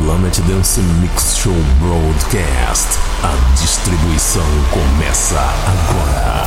Planet 0.00 0.38
Dance 0.42 0.80
Mix 1.00 1.38
Show 1.38 1.52
Broadcast. 1.80 2.86
A 3.20 3.34
distribuição 3.60 4.46
começa 4.70 5.40
agora. 5.66 6.46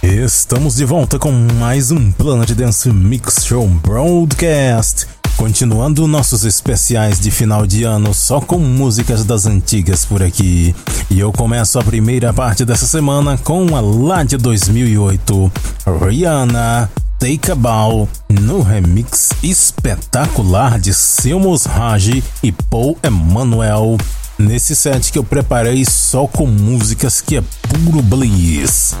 Estamos 0.00 0.76
de 0.76 0.84
volta 0.84 1.18
com 1.18 1.32
mais 1.32 1.90
um 1.90 2.12
Planet 2.12 2.52
Dance 2.52 2.88
Mix 2.88 3.44
Show 3.44 3.66
Broadcast. 3.66 5.08
Continuando 5.36 6.06
nossos 6.06 6.44
especiais 6.44 7.18
de 7.18 7.32
final 7.32 7.66
de 7.66 7.82
ano 7.82 8.14
só 8.14 8.40
com 8.40 8.58
músicas 8.58 9.24
das 9.24 9.46
antigas 9.46 10.04
por 10.04 10.22
aqui. 10.22 10.72
E 11.10 11.18
eu 11.18 11.32
começo 11.32 11.80
a 11.80 11.82
primeira 11.82 12.32
parte 12.32 12.64
dessa 12.64 12.86
semana 12.86 13.36
com 13.36 13.76
a 13.76 13.80
lá 13.80 14.22
de 14.22 14.36
2008, 14.36 15.52
Rihanna 16.00 16.88
Take 17.24 17.54
Bow 17.54 18.06
no 18.28 18.60
remix 18.60 19.30
espetacular 19.42 20.78
de 20.78 20.92
Silmus 20.92 21.64
Raj 21.64 22.22
e 22.42 22.52
Paul 22.52 22.98
Emanuel. 23.02 23.96
Nesse 24.38 24.76
set 24.76 25.10
que 25.10 25.18
eu 25.18 25.24
preparei 25.24 25.86
só 25.86 26.26
com 26.26 26.46
músicas 26.46 27.22
que 27.22 27.38
é 27.38 27.42
puro 27.62 28.02
bliss. 28.02 28.94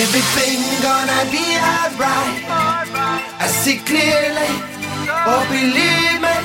Everything 0.00 0.62
gonna 0.80 1.22
be 1.34 1.44
alright. 1.58 2.38
I 3.42 3.46
see 3.48 3.78
clearly. 3.78 4.52
Oh, 5.30 5.42
believe 5.50 6.20
me, 6.22 6.36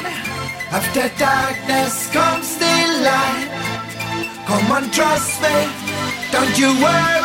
after 0.72 1.06
darkness 1.20 2.10
comes 2.12 2.58
the 2.58 2.76
light. 3.06 3.50
Come 4.48 4.72
on, 4.72 4.90
trust 4.90 5.40
me, 5.44 5.56
don't 6.32 6.58
you 6.58 6.74
worry. 6.82 7.23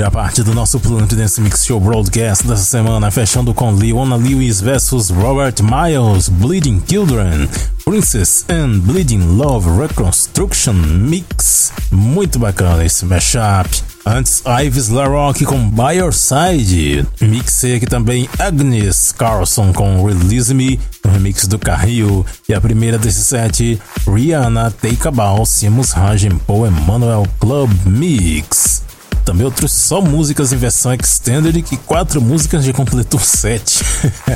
Primeira 0.00 0.10
parte 0.10 0.42
do 0.42 0.54
nosso 0.54 0.80
Planet 0.80 1.12
Dance 1.12 1.38
Mix 1.42 1.66
Show 1.66 1.78
Broadcast 1.78 2.46
dessa 2.46 2.64
semana, 2.64 3.10
fechando 3.10 3.52
com 3.52 3.70
Leona 3.70 4.16
Lewis 4.16 4.58
vs 4.58 5.10
Robert 5.10 5.56
Miles, 5.60 6.30
Bleeding 6.30 6.82
Children, 6.88 7.46
Princess 7.84 8.46
and 8.48 8.78
Bleeding 8.78 9.36
Love 9.36 9.68
Reconstruction 9.78 10.72
Mix. 10.72 11.70
Muito 11.92 12.38
bacana 12.38 12.82
esse 12.82 13.04
mashup. 13.04 13.68
Antes, 14.06 14.42
Ives 14.64 14.88
LaRock 14.88 15.44
com 15.44 15.68
By 15.68 15.98
Your 15.98 16.14
Side. 16.14 17.06
Mixei 17.20 17.76
aqui 17.76 17.84
também 17.84 18.26
Agnes 18.38 19.12
Carlson 19.12 19.70
com 19.70 20.02
Release 20.06 20.54
Me, 20.54 20.80
no 21.04 21.10
remix 21.10 21.46
do 21.46 21.58
Carril. 21.58 22.24
E 22.48 22.54
a 22.54 22.60
primeira 22.60 22.96
desse 22.96 23.22
set, 23.22 23.78
Rihanna 24.06 24.70
Take 24.70 25.06
a 25.06 25.10
Bow, 25.10 25.44
Simus 25.44 25.90
Rajem 25.90 26.38
Paul 26.46 26.68
Emmanuel 26.68 27.26
Club 27.38 27.70
Mix. 27.84 28.88
Também 29.30 29.46
outros 29.46 29.70
só 29.70 30.00
músicas 30.00 30.52
em 30.52 30.56
versão 30.56 30.92
extended 30.92 31.64
e 31.70 31.76
quatro 31.76 32.20
músicas 32.20 32.64
já 32.64 32.72
completou 32.72 33.20
sete. 33.20 33.78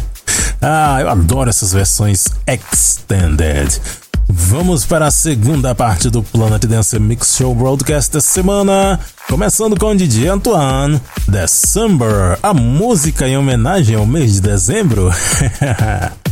ah, 0.62 0.98
eu 1.00 1.08
adoro 1.08 1.50
essas 1.50 1.72
versões 1.72 2.26
extended. 2.46 3.80
Vamos 4.28 4.86
para 4.86 5.08
a 5.08 5.10
segunda 5.10 5.74
parte 5.74 6.08
do 6.08 6.22
Planet 6.22 6.64
Dance 6.66 6.96
Mix 7.00 7.34
Show 7.36 7.52
Broadcast 7.56 8.12
da 8.12 8.20
semana, 8.20 9.00
começando 9.28 9.76
com 9.76 9.86
o 9.86 9.96
DJ 9.96 10.28
Antoine, 10.28 11.00
December, 11.26 12.38
a 12.40 12.54
música 12.54 13.26
em 13.26 13.36
homenagem 13.36 13.96
ao 13.96 14.06
mês 14.06 14.34
de 14.34 14.42
dezembro. 14.42 15.10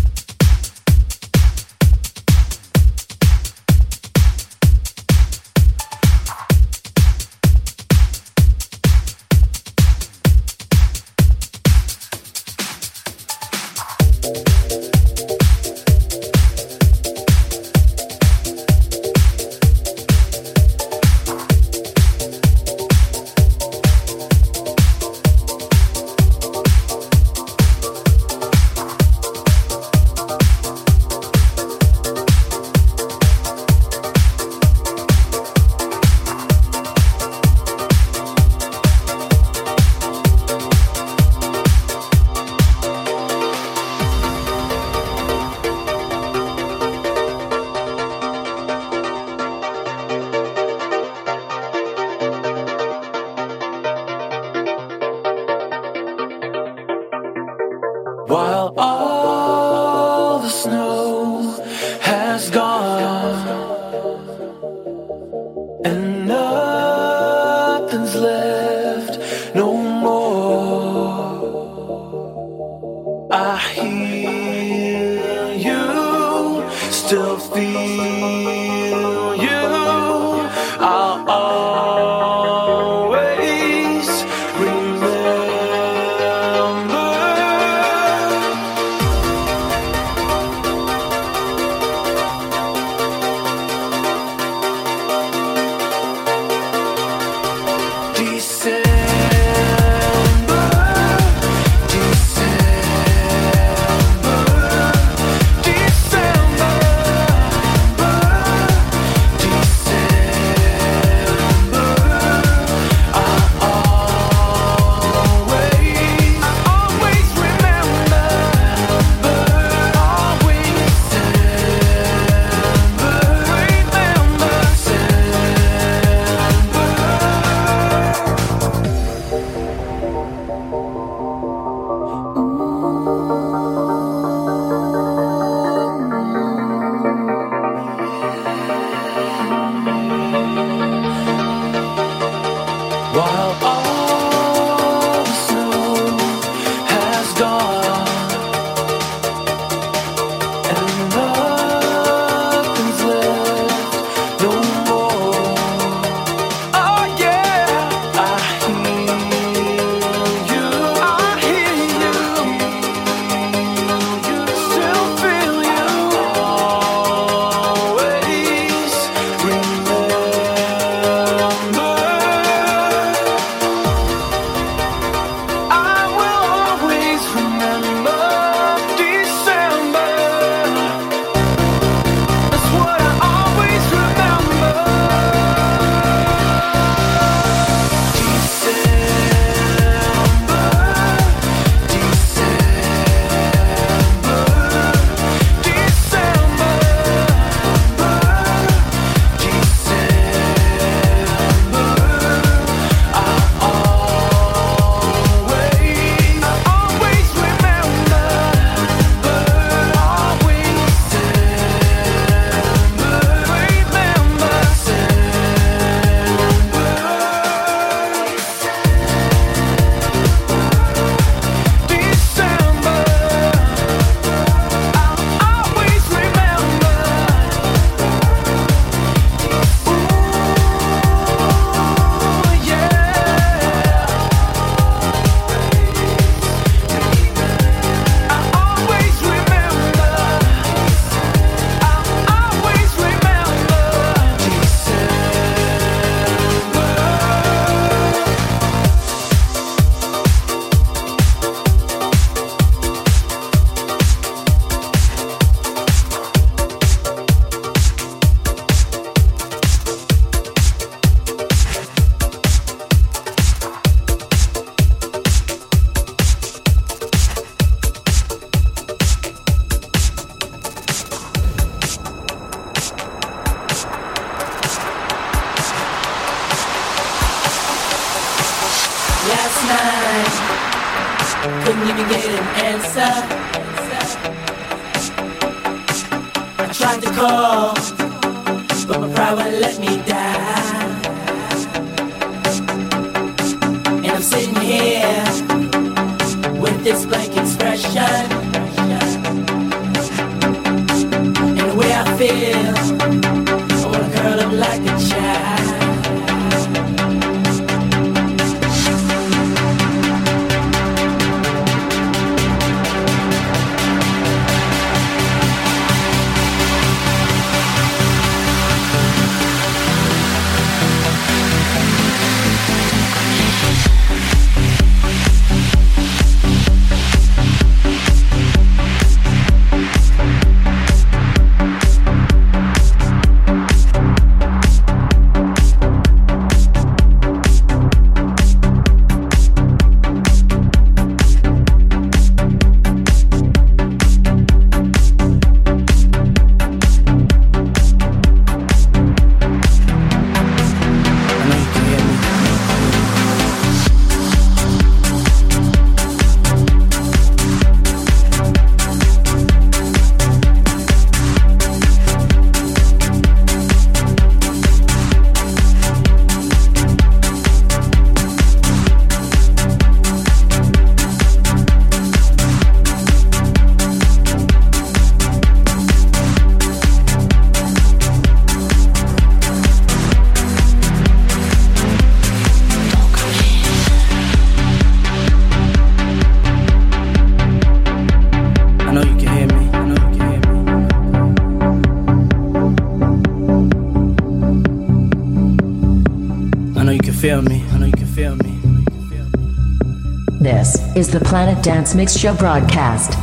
is 400.94 401.08
the 401.08 401.20
Planet 401.20 401.62
Dance 401.64 401.94
Mix 401.94 402.16
Show 402.16 402.34
broadcast. 402.34 403.18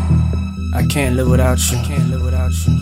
I 0.74 0.86
can't 0.90 1.16
live 1.16 1.30
without 1.30 1.60
you. 1.72 1.78
I 1.78 1.84
can't 1.84 2.10
live 2.10 2.24
without 2.24 2.52
you. 2.66 2.80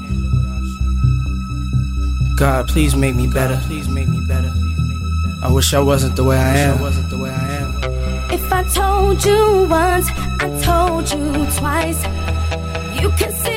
God, 2.38 2.68
please 2.70 2.96
make 2.96 3.16
me 3.16 3.28
better. 3.28 3.60
Please 3.64 3.90
make 3.90 4.08
me 4.08 4.22
better. 4.28 4.52
I 5.44 5.52
wish 5.52 5.74
I 5.74 5.80
wasn't 5.80 6.16
the 6.16 6.24
way 6.24 6.38
I 6.38 6.58
am. 6.58 6.80
wasn't 6.80 7.10
the 7.10 7.18
way 7.18 7.30
I 7.30 7.48
am. 7.58 8.32
If 8.32 8.52
I 8.52 8.64
told 8.64 9.26
you 9.26 9.68
once, 9.70 10.10
I 10.40 10.50
told 10.64 11.12
you 11.12 11.46
twice. 11.58 12.04
You 13.02 13.10
can 13.12 13.32
see. 13.34 13.57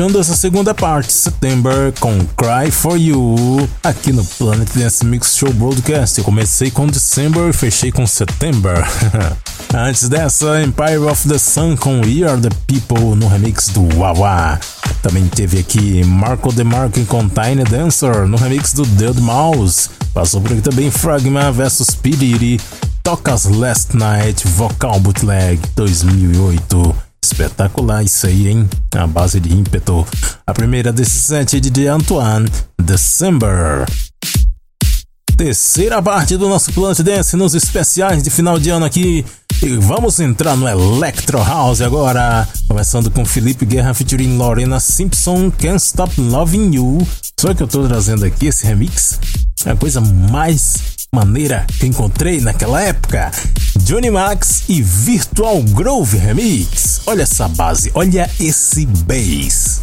Fechando 0.00 0.18
essa 0.18 0.34
segunda 0.34 0.72
parte, 0.72 1.12
September 1.12 1.92
com 2.00 2.18
Cry 2.34 2.70
For 2.70 2.96
You, 2.96 3.68
aqui 3.82 4.14
no 4.14 4.24
Planet 4.24 4.66
Dance 4.74 5.04
Mix 5.04 5.36
Show 5.36 5.52
Broadcast. 5.52 6.16
Eu 6.16 6.24
comecei 6.24 6.70
com 6.70 6.86
December 6.86 7.50
e 7.50 7.52
fechei 7.52 7.92
com 7.92 8.06
September. 8.06 8.82
Antes 9.76 10.08
dessa, 10.08 10.62
Empire 10.62 11.00
of 11.00 11.28
the 11.28 11.36
Sun 11.36 11.76
com 11.76 12.00
We 12.00 12.26
Are 12.26 12.40
The 12.40 12.48
People 12.66 13.14
no 13.14 13.28
remix 13.28 13.68
do 13.68 13.86
Wawa. 13.94 14.58
Também 15.02 15.26
teve 15.26 15.58
aqui 15.58 16.02
Marco 16.02 16.50
DeMarco 16.50 17.04
com 17.04 17.28
Tiny 17.28 17.64
Dancer 17.64 18.26
no 18.26 18.38
remix 18.38 18.72
do 18.72 18.86
Dead 18.86 19.18
Mouse. 19.18 19.90
Passou 20.14 20.40
por 20.40 20.52
aqui 20.52 20.62
também 20.62 20.90
Fragma 20.90 21.52
vs 21.52 21.90
Piriri, 21.90 22.58
Tocas 23.02 23.44
Last 23.44 23.94
Night, 23.94 24.48
Vocal 24.48 24.98
Bootleg 24.98 25.60
2008. 25.76 27.09
Espetacular 27.40 28.04
isso 28.04 28.26
aí, 28.26 28.48
hein? 28.48 28.68
A 28.94 29.06
base 29.06 29.40
de 29.40 29.50
ímpeto. 29.50 30.06
A 30.46 30.52
primeira 30.52 30.92
desse 30.92 31.20
set 31.20 31.56
é 31.56 31.60
de 31.60 31.86
Antoine, 31.86 32.46
December. 32.78 33.86
Terceira 35.38 36.02
parte 36.02 36.36
do 36.36 36.50
nosso 36.50 36.70
Planet 36.70 37.00
Dance 37.00 37.34
nos 37.38 37.54
especiais 37.54 38.22
de 38.22 38.28
final 38.28 38.58
de 38.58 38.68
ano 38.68 38.84
aqui. 38.84 39.24
E 39.62 39.68
vamos 39.78 40.20
entrar 40.20 40.54
no 40.54 40.68
Electro 40.68 41.38
House 41.38 41.80
agora. 41.80 42.46
Começando 42.68 43.10
com 43.10 43.24
Felipe 43.24 43.64
Guerra 43.64 43.94
featuring 43.94 44.36
Lorena 44.36 44.78
Simpson, 44.78 45.50
Can't 45.50 45.82
Stop 45.82 46.20
Loving 46.20 46.74
You. 46.74 47.08
Só 47.40 47.54
que 47.54 47.62
eu 47.62 47.66
tô 47.66 47.88
trazendo 47.88 48.26
aqui 48.26 48.48
esse 48.48 48.66
remix. 48.66 49.18
É 49.64 49.70
a 49.70 49.76
coisa 49.76 50.02
mais 50.02 50.99
maneira 51.12 51.66
que 51.80 51.88
encontrei 51.88 52.40
naquela 52.40 52.80
época. 52.82 53.32
Johnny 53.80 54.10
Max 54.10 54.62
e 54.68 54.80
Virtual 54.80 55.60
Groove 55.62 56.16
Remix. 56.16 57.02
Olha 57.04 57.22
essa 57.22 57.48
base, 57.48 57.90
olha 57.94 58.30
esse 58.38 58.86
bass. 58.86 59.82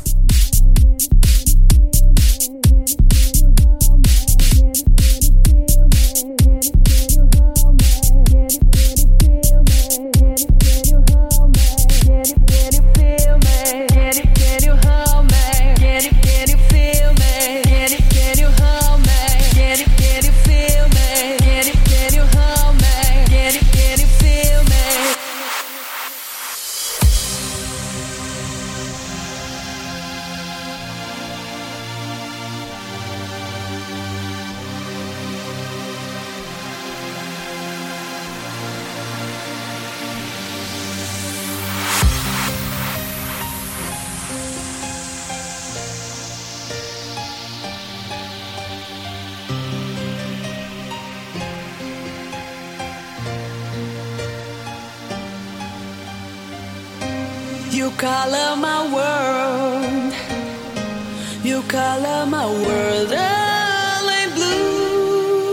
My 62.30 62.45
world 62.45 63.11
early 63.11 64.25
blue. 64.36 65.47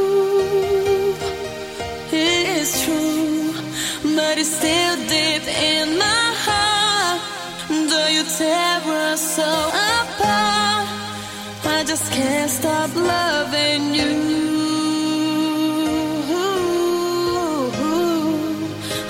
It's 2.10 2.84
true, 2.84 3.52
but 4.16 4.38
it's 4.38 4.48
still 4.56 4.96
deep 4.96 5.46
in 5.46 5.98
my 5.98 6.34
heart. 6.46 7.20
Though 7.68 8.08
you 8.08 8.24
tear 8.24 8.80
us 9.10 9.20
so 9.36 9.42
apart, 9.44 10.88
I 11.64 11.84
just 11.86 12.10
can't 12.12 12.50
stop 12.50 12.94
loving 12.94 13.94
you. 13.94 14.14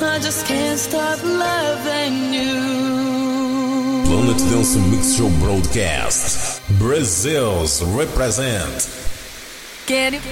I 0.03 0.19
just 0.21 0.47
can't 0.47 0.79
stop 0.79 1.23
loving 1.25 2.35
you. 2.35 4.05
Planet 4.07 4.39
Dance 4.51 4.77
um 4.77 4.91
Mix 4.91 5.17
Show 5.17 5.31
Broadcast. 5.41 6.44
Brazil's 6.79 7.83
represent. 7.83 8.89
Get 9.87 10.15
it. 10.15 10.23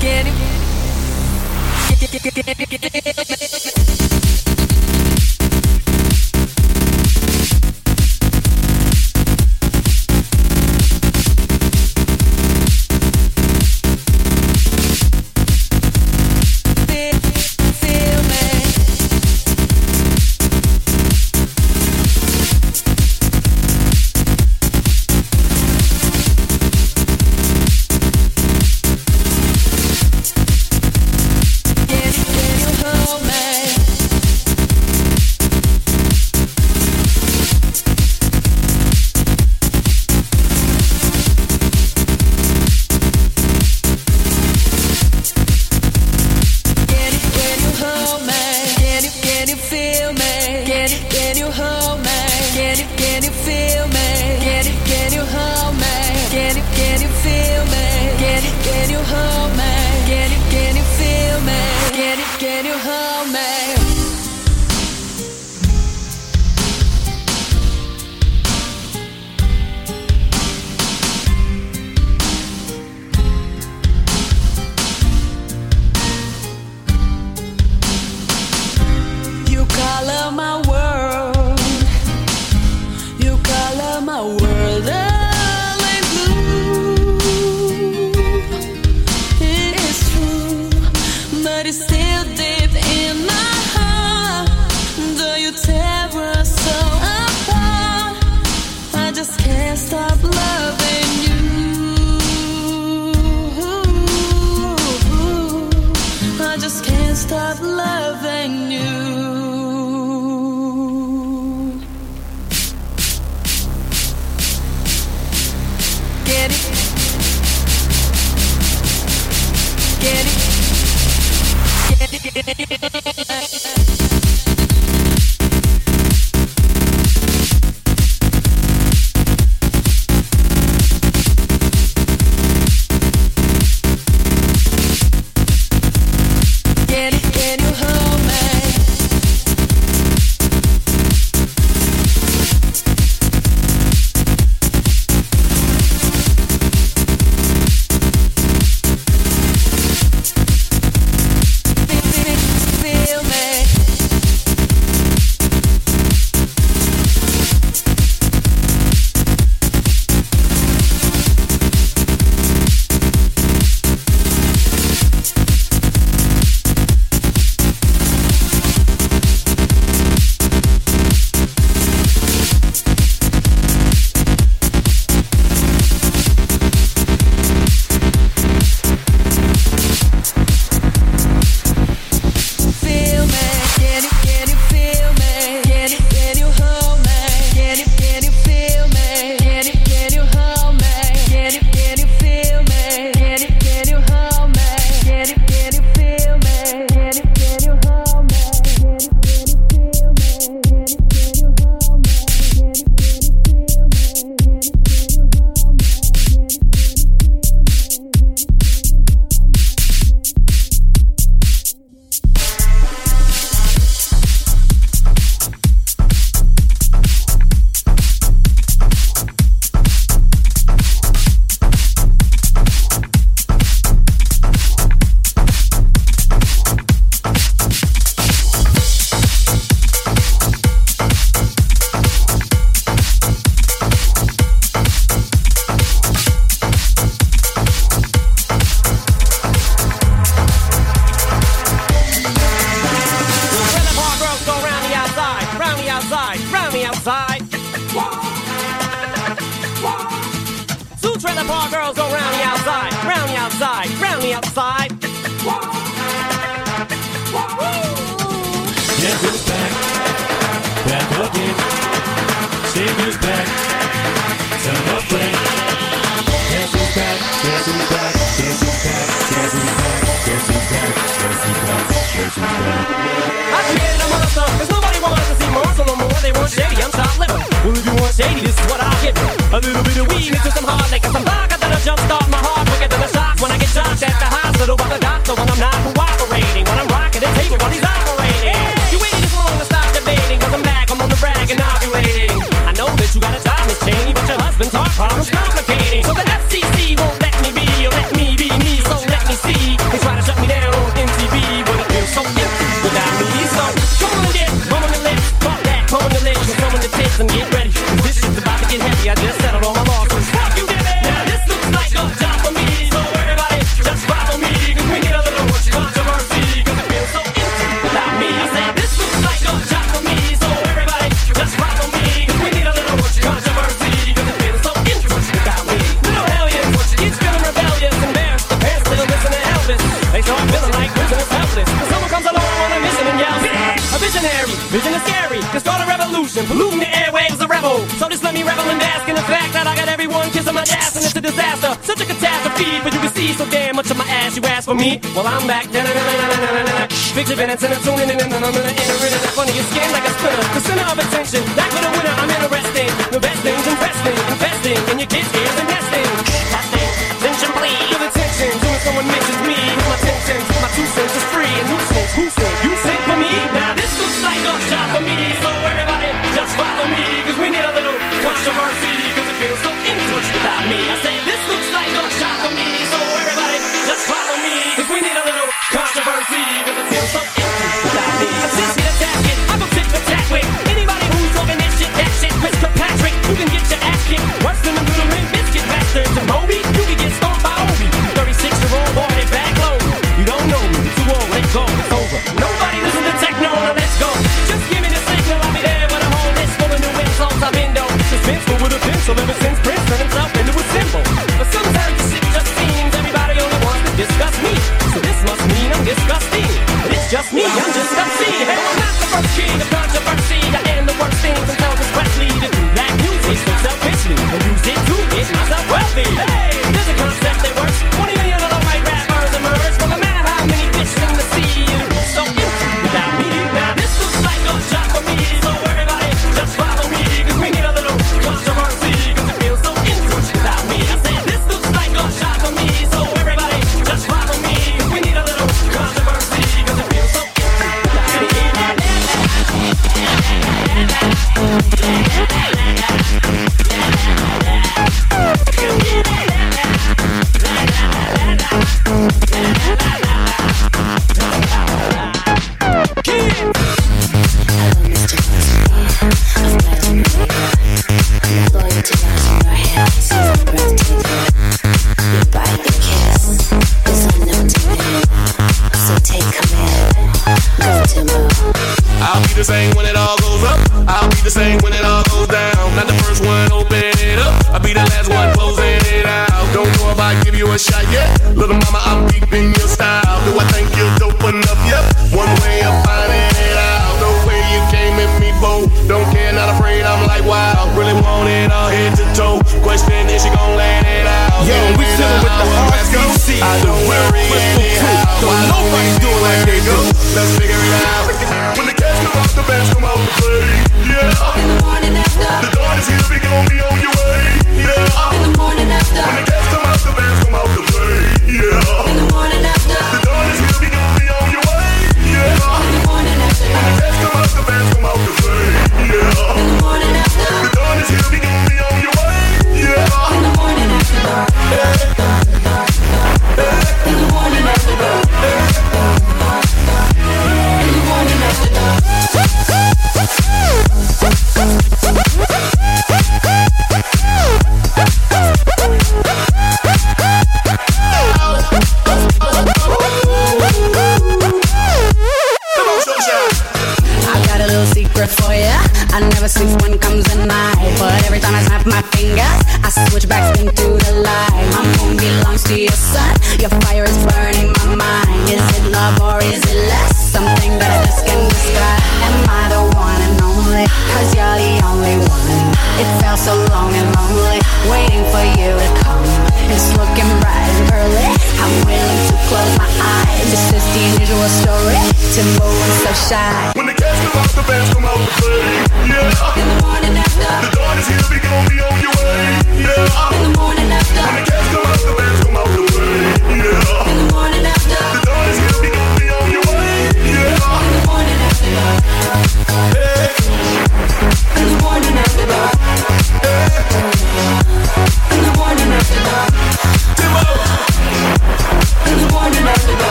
Get 0.00 0.26
it. 0.26 0.32
Feel, 2.02 3.31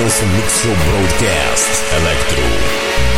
Dance 0.00 0.24
Mix 0.34 0.62
Show 0.62 0.74
Broadcast. 0.88 1.84
Electro 1.92 3.09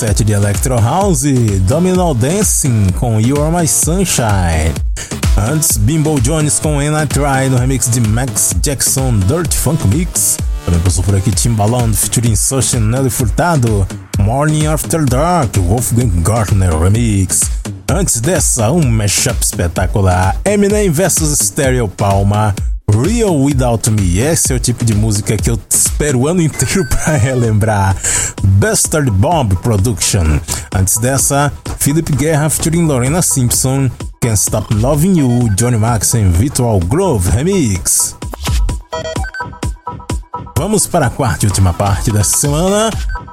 set 0.00 0.24
de 0.24 0.32
Electro 0.32 0.80
House, 0.80 1.24
Domino 1.68 2.14
Dancing 2.14 2.86
com 2.98 3.20
You 3.20 3.36
Are 3.42 3.54
My 3.54 3.68
Sunshine. 3.68 4.72
Antes, 5.36 5.76
Bimbo 5.76 6.18
Jones 6.18 6.58
com 6.58 6.78
When 6.78 6.94
I 6.94 7.06
Try 7.06 7.50
no 7.50 7.58
remix 7.58 7.86
de 7.90 8.00
Max 8.00 8.54
Jackson 8.62 9.18
Dirt 9.18 9.52
Funk 9.52 9.86
Mix. 9.88 10.38
Também 10.64 10.80
passou 10.80 11.04
por 11.04 11.14
aqui 11.14 11.30
Timbaland 11.30 11.94
featuring 11.94 12.34
Social 12.34 12.80
Nelly 12.80 13.10
Furtado, 13.10 13.86
Morning 14.18 14.68
After 14.68 15.04
Dark, 15.04 15.54
Wolfgang 15.58 16.22
Gartner 16.22 16.74
Remix. 16.78 17.42
Antes 17.86 18.22
dessa, 18.22 18.70
um 18.70 18.82
mashup 18.90 19.36
espetacular, 19.42 20.34
Eminem 20.46 20.90
vs 20.90 21.38
Stereo 21.40 21.88
Palma, 21.88 22.54
Real 23.02 23.34
Without 23.34 23.90
Me. 23.90 24.18
Esse 24.18 24.52
é 24.52 24.56
o 24.56 24.60
tipo 24.60 24.84
de 24.84 24.94
música 24.94 25.36
que 25.36 25.50
eu 25.50 25.58
espero 25.68 26.20
o 26.20 26.28
ano 26.28 26.42
inteiro 26.42 26.86
para 26.86 27.16
relembrar. 27.16 27.96
Bastard 28.42 29.10
Bomb 29.10 29.54
Production. 29.56 30.38
Antes 30.74 30.98
dessa, 30.98 31.52
Philip 31.78 32.12
Guerra 32.12 32.50
featuring 32.50 32.86
Lorena 32.86 33.22
Simpson, 33.22 33.90
Can't 34.20 34.38
Stop 34.38 34.74
Loving 34.74 35.20
You, 35.20 35.48
Johnny 35.56 35.76
Max 35.76 36.14
e 36.14 36.24
Virtual 36.24 36.78
Grove 36.80 37.30
Remix. 37.30 38.16
Vamos 40.56 40.86
para 40.86 41.06
a 41.06 41.10
quarta 41.10 41.46
e 41.46 41.48
última 41.48 41.72
parte 41.72 42.10
dessa 42.10 42.36
semana 42.36 42.90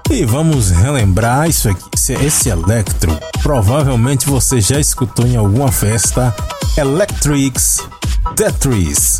e 0.09 0.23
vamos 0.23 0.71
relembrar 0.71 1.49
isso 1.49 1.69
aqui. 1.69 1.83
Esse, 1.93 2.13
esse 2.13 2.49
Electro, 2.49 3.17
provavelmente 3.43 4.27
você 4.27 4.61
já 4.61 4.79
escutou 4.79 5.27
em 5.27 5.35
alguma 5.35 5.71
festa. 5.71 6.33
Electrics 6.77 7.81
Tetris. 8.35 9.19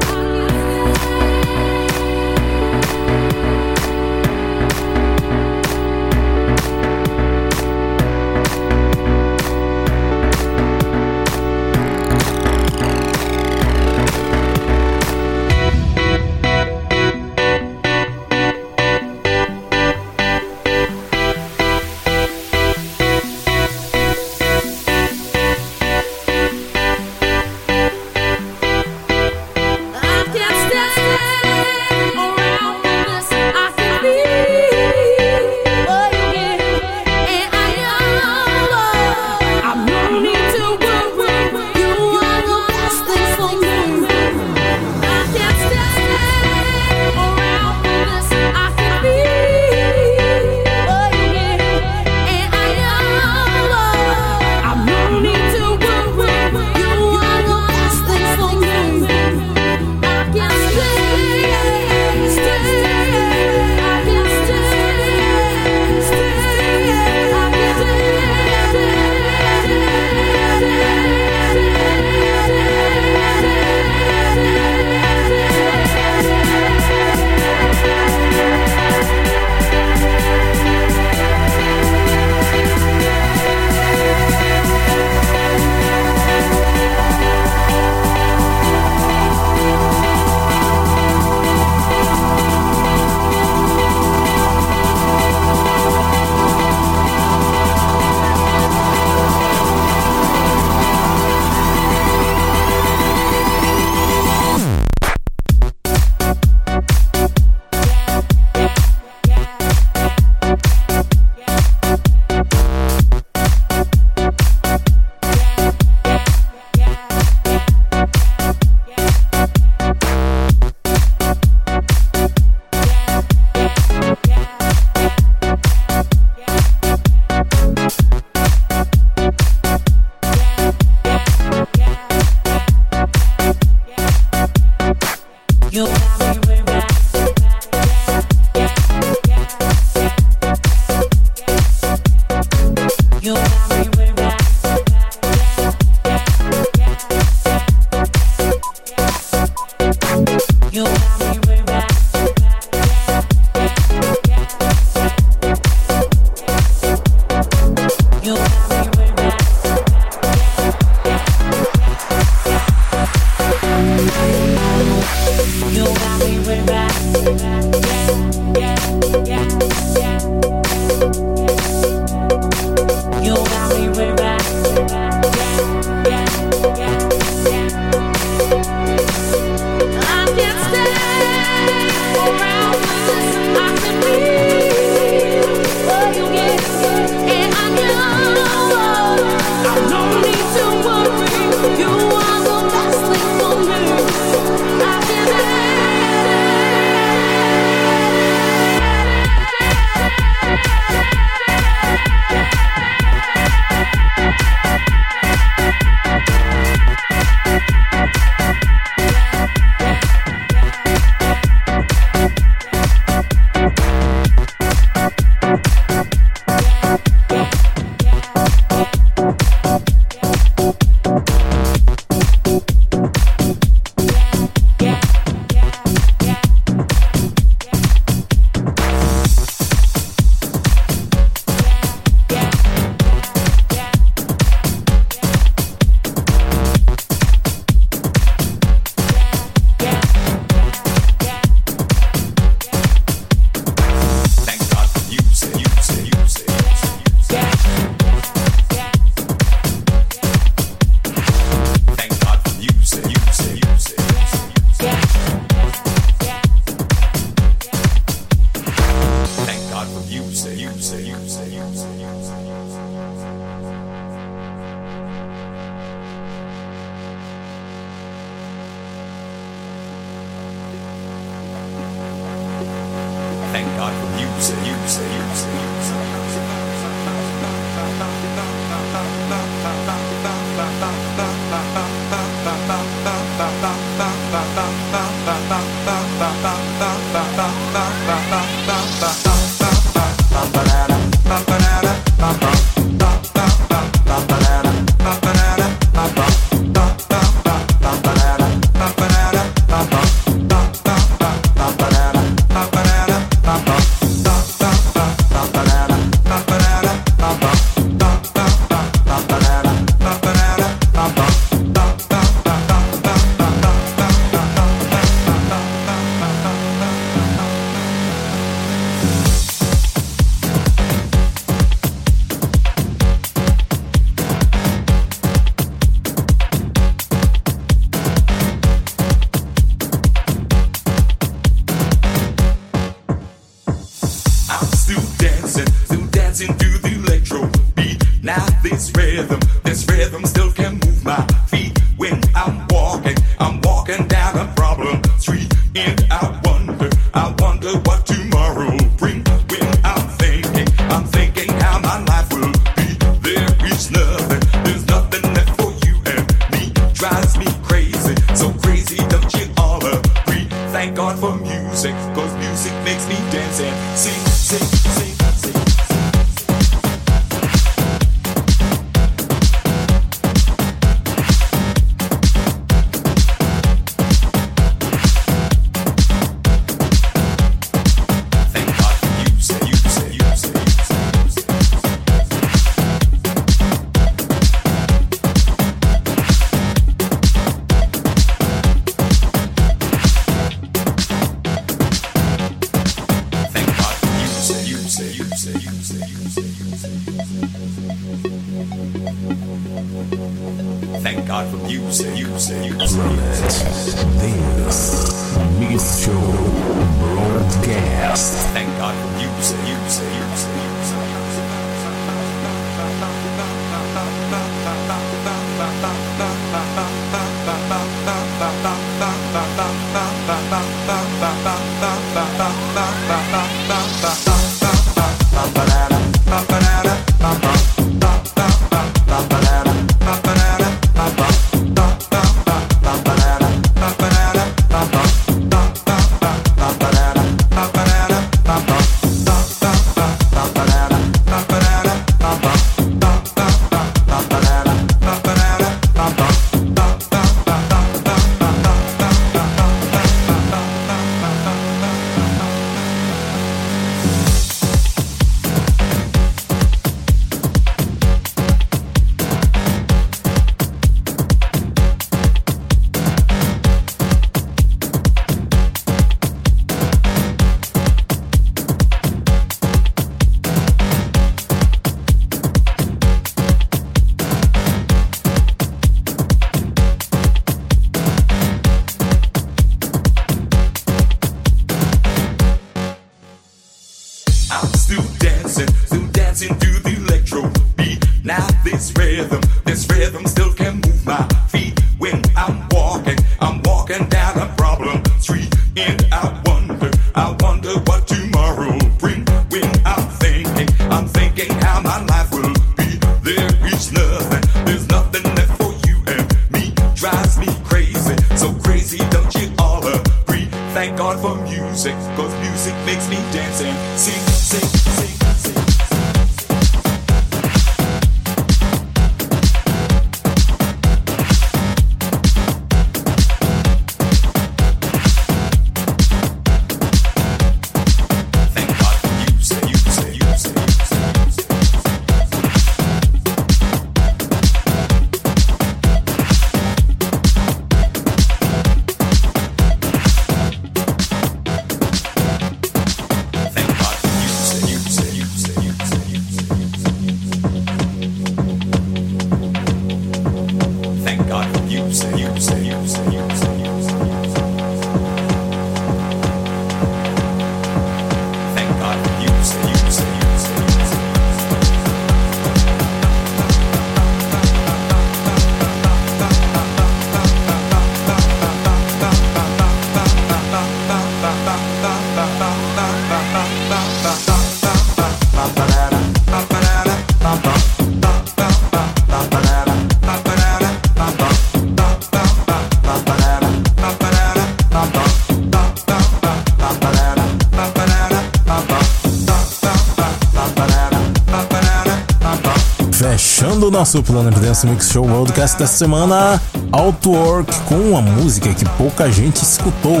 Nosso 593.76 594.02
Planet 594.02 594.34
Dance 594.38 594.66
Mix 594.66 594.90
Show 594.90 595.06
Worldcast 595.06 595.58
dessa 595.58 595.76
semana, 595.76 596.40
Outwork 596.72 597.54
com 597.66 597.74
uma 597.74 598.00
música 598.00 598.54
que 598.54 598.64
pouca 598.70 599.12
gente 599.12 599.42
escutou. 599.42 600.00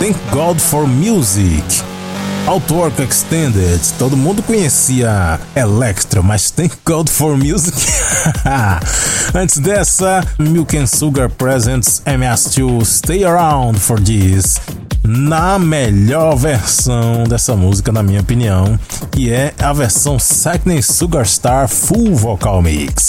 Thank 0.00 0.18
God 0.32 0.58
for 0.58 0.84
Music. 0.84 1.62
Outwork 2.48 3.00
Extended, 3.00 3.80
todo 4.00 4.16
mundo 4.16 4.42
conhecia 4.42 5.38
Electro, 5.54 6.24
mas 6.24 6.50
Thank 6.50 6.74
God 6.84 7.08
for 7.08 7.36
Music. 7.36 7.76
Antes 9.32 9.58
dessa, 9.58 10.26
Milk 10.36 10.76
and 10.76 10.88
Sugar 10.88 11.30
Presents 11.30 12.02
MS2 12.04 12.84
Stay 12.84 13.24
Around 13.24 13.78
for 13.78 14.00
This 14.00 14.58
na 15.06 15.58
melhor 15.58 16.34
versão 16.34 17.24
dessa 17.24 17.54
música, 17.54 17.92
na 17.92 18.02
minha 18.02 18.20
opinião, 18.22 18.78
que 19.12 19.30
é 19.30 19.52
a 19.60 19.72
versão 19.72 20.18
Sackney 20.18 20.82
Sugarstar 20.82 21.68
Full 21.68 22.14
Vocal 22.16 22.62
Mix. 22.62 23.03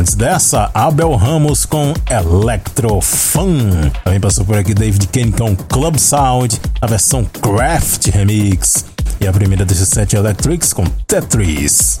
Antes 0.00 0.14
dessa, 0.14 0.70
Abel 0.72 1.14
Ramos 1.14 1.66
com 1.66 1.92
Electro 2.10 3.02
Fun. 3.02 3.90
Também 4.02 4.18
passou 4.18 4.46
por 4.46 4.56
aqui 4.56 4.72
David 4.72 5.06
Kane 5.08 5.30
com 5.30 5.54
Club 5.54 5.98
Sound, 5.98 6.58
a 6.80 6.86
versão 6.86 7.22
Craft 7.22 8.06
Remix. 8.06 8.86
E 9.20 9.26
a 9.26 9.32
primeira 9.32 9.62
desses 9.62 9.90
sete 9.90 10.16
Electrics 10.16 10.72
com 10.72 10.86
Tetris. 11.06 12.00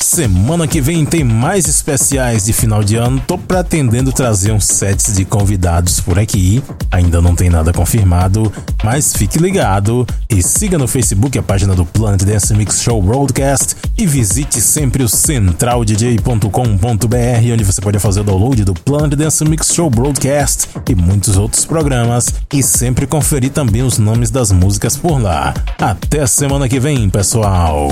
Semana 0.00 0.66
que 0.66 0.80
vem 0.80 1.06
tem 1.06 1.22
mais 1.22 1.68
especiais 1.68 2.44
de 2.44 2.52
final 2.52 2.82
de 2.82 2.96
ano. 2.96 3.22
Tô 3.24 3.38
pretendendo 3.38 4.10
trazer 4.10 4.50
uns 4.50 4.64
sets 4.64 5.14
de 5.14 5.24
convidados 5.24 6.00
por 6.00 6.18
aqui. 6.18 6.60
Ainda 6.90 7.22
não 7.22 7.36
tem 7.36 7.48
nada 7.48 7.72
confirmado, 7.72 8.52
mas 8.82 9.14
fique 9.14 9.38
ligado 9.38 10.04
e 10.28 10.42
siga 10.42 10.76
no 10.76 10.88
Facebook 10.88 11.38
a 11.38 11.42
página 11.44 11.76
do 11.76 11.86
Planet 11.86 12.24
Dance 12.24 12.52
Mix 12.52 12.82
Show 12.82 13.00
Broadcast 13.00 13.76
e 14.00 14.06
visite 14.06 14.62
sempre 14.62 15.02
o 15.02 15.08
centraldj.com.br, 15.08 17.52
onde 17.52 17.64
você 17.64 17.82
pode 17.82 17.98
fazer 17.98 18.20
o 18.20 18.24
download 18.24 18.64
do 18.64 18.72
Planet 18.72 19.14
Dance 19.14 19.44
Mix 19.44 19.74
Show 19.74 19.90
Broadcast 19.90 20.68
e 20.88 20.94
muitos 20.94 21.36
outros 21.36 21.66
programas 21.66 22.32
e 22.50 22.62
sempre 22.62 23.06
conferir 23.06 23.50
também 23.50 23.82
os 23.82 23.98
nomes 23.98 24.30
das 24.30 24.52
músicas 24.52 24.96
por 24.96 25.20
lá. 25.20 25.52
Até 25.78 26.26
semana 26.26 26.66
que 26.66 26.80
vem, 26.80 27.10
pessoal. 27.10 27.90